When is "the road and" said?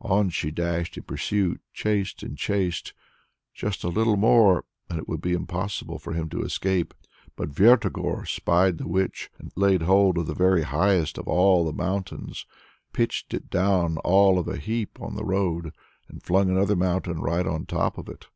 15.14-16.24